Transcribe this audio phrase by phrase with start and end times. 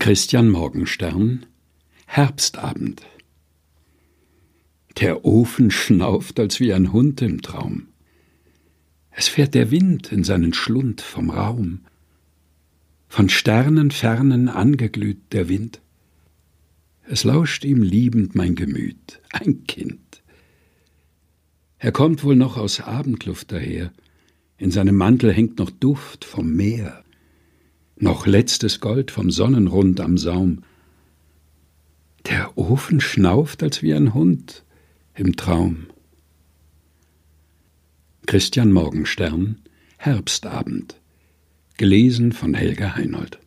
[0.00, 1.46] Christian Morgenstern
[2.06, 3.02] Herbstabend
[4.98, 7.86] Der Ofen schnauft, als wie ein Hund im Traum.
[9.12, 11.86] Es fährt der Wind in seinen Schlund vom Raum.
[13.08, 15.80] Von Sternen fernen angeglüht der Wind.
[17.04, 20.22] Es lauscht ihm liebend mein Gemüt, ein Kind.
[21.78, 23.92] Er kommt wohl noch aus Abendluft daher,
[24.58, 27.04] in seinem Mantel hängt noch Duft vom Meer
[27.96, 30.62] noch letztes Gold vom Sonnenrund am Saum.
[32.26, 34.64] Der Ofen schnauft, als wie ein Hund
[35.14, 35.86] im Traum.
[38.26, 39.60] Christian Morgenstern
[39.98, 41.00] Herbstabend
[41.76, 43.38] gelesen von Helga Heinold